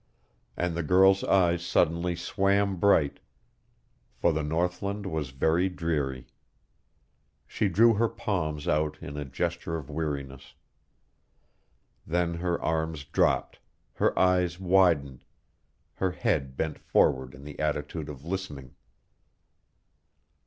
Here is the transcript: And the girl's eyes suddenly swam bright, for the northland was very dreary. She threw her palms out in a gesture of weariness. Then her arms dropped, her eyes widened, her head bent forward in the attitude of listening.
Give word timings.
And 0.57 0.75
the 0.75 0.81
girl's 0.81 1.23
eyes 1.23 1.63
suddenly 1.63 2.15
swam 2.15 2.77
bright, 2.77 3.19
for 4.15 4.33
the 4.33 4.41
northland 4.41 5.05
was 5.05 5.29
very 5.29 5.69
dreary. 5.69 6.25
She 7.45 7.69
threw 7.69 7.93
her 7.93 8.09
palms 8.09 8.67
out 8.67 8.97
in 8.99 9.15
a 9.15 9.25
gesture 9.25 9.75
of 9.77 9.91
weariness. 9.91 10.55
Then 12.07 12.33
her 12.33 12.59
arms 12.63 13.03
dropped, 13.03 13.59
her 13.93 14.17
eyes 14.17 14.59
widened, 14.59 15.23
her 15.93 16.09
head 16.13 16.57
bent 16.57 16.79
forward 16.79 17.35
in 17.35 17.43
the 17.43 17.59
attitude 17.59 18.09
of 18.09 18.25
listening. 18.25 18.73